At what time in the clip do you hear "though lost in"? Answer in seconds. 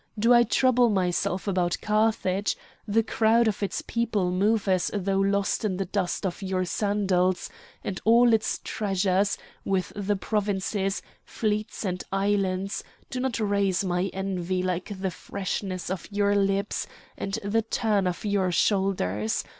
4.91-5.77